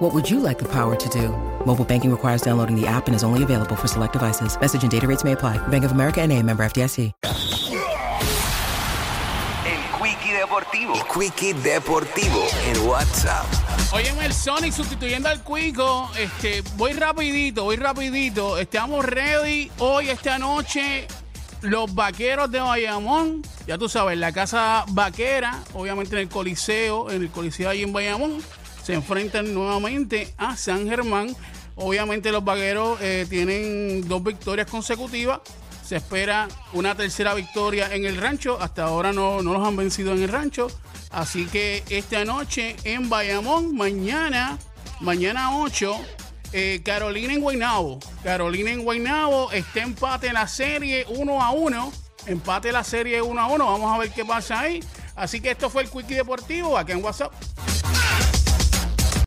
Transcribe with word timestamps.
What 0.00 0.14
would 0.14 0.30
you 0.30 0.40
like 0.40 0.58
the 0.58 0.64
power 0.64 0.96
to 0.96 1.08
do? 1.10 1.28
Mobile 1.66 1.84
banking 1.84 2.10
requires 2.10 2.40
downloading 2.40 2.74
the 2.74 2.86
app 2.86 3.06
and 3.06 3.14
is 3.14 3.22
only 3.22 3.42
available 3.42 3.76
for 3.76 3.86
select 3.86 4.14
devices. 4.14 4.58
Message 4.58 4.82
and 4.82 4.90
data 4.90 5.06
rates 5.06 5.24
may 5.24 5.32
apply. 5.32 5.58
Bank 5.68 5.84
of 5.84 5.92
America 5.92 6.22
and 6.22 6.32
a 6.32 6.42
member 6.42 6.64
FDIC. 6.64 7.12
El 9.66 9.98
Quicky 9.98 10.32
Deportivo. 10.32 10.94
El 10.94 11.06
Quicky 11.06 11.52
Deportivo 11.52 12.46
en 12.64 12.78
What'sUp. 12.88 13.92
Oye, 13.92 14.10
el 14.24 14.32
Sonic 14.32 14.72
sustituyendo 14.72 15.28
al 15.28 15.42
Cuico. 15.42 16.10
Este, 16.18 16.62
voy 16.78 16.94
rapidito, 16.94 17.64
voy 17.64 17.76
rapidito. 17.76 18.56
Estamos 18.56 19.04
ready 19.04 19.70
hoy, 19.80 20.08
esta 20.08 20.38
noche. 20.38 21.08
Los 21.62 21.94
vaqueros 21.94 22.50
de 22.50 22.60
Bayamón. 22.60 23.42
Ya 23.66 23.76
tú 23.76 23.88
sabes, 23.88 24.16
la 24.18 24.32
casa 24.32 24.84
vaquera, 24.88 25.62
obviamente 25.74 26.14
en 26.16 26.22
el 26.22 26.28
Coliseo, 26.28 27.10
en 27.10 27.22
el 27.22 27.30
Coliseo 27.30 27.68
ahí 27.68 27.82
en 27.82 27.92
Bayamón, 27.92 28.42
se 28.82 28.94
enfrentan 28.94 29.52
nuevamente 29.52 30.34
a 30.38 30.56
San 30.56 30.88
Germán. 30.88 31.36
Obviamente 31.76 32.32
los 32.32 32.44
vaqueros 32.44 32.98
eh, 33.00 33.26
tienen 33.28 34.08
dos 34.08 34.22
victorias 34.22 34.66
consecutivas. 34.70 35.40
Se 35.84 35.96
espera 35.96 36.48
una 36.72 36.94
tercera 36.94 37.34
victoria 37.34 37.94
en 37.94 38.04
el 38.04 38.16
rancho. 38.16 38.60
Hasta 38.60 38.84
ahora 38.84 39.12
no, 39.12 39.42
no 39.42 39.52
los 39.52 39.66
han 39.66 39.76
vencido 39.76 40.12
en 40.12 40.22
el 40.22 40.28
rancho. 40.28 40.68
Así 41.10 41.46
que 41.46 41.82
esta 41.90 42.24
noche 42.24 42.76
en 42.84 43.08
Bayamón, 43.08 43.76
mañana, 43.76 44.58
mañana 45.00 45.58
8, 45.58 45.96
eh, 46.52 46.80
Carolina 46.84 47.32
en 47.32 47.40
Guaynabo. 47.40 47.98
Carolina 48.22 48.70
en 48.70 48.82
Guaynabo, 48.82 49.52
está 49.52 49.82
empate 49.82 50.28
en 50.28 50.34
la 50.34 50.48
serie 50.48 51.06
1 51.08 51.42
a 51.42 51.50
1. 51.52 51.92
Empate 52.26 52.72
la 52.72 52.84
serie 52.84 53.22
1 53.22 53.40
a 53.40 53.46
1. 53.46 53.64
Vamos 53.64 53.94
a 53.94 53.98
ver 53.98 54.10
qué 54.10 54.24
pasa 54.24 54.60
ahí. 54.60 54.80
Así 55.16 55.40
que 55.40 55.50
esto 55.50 55.70
fue 55.70 55.82
el 55.82 55.90
Quickie 55.90 56.14
Deportivo 56.14 56.76
aquí 56.78 56.92
en 56.92 57.04
WhatsApp. 57.04 57.32